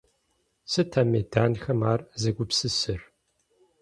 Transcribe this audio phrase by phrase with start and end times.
[0.71, 3.01] Сыт а меданхэм ар зэгупсысыр?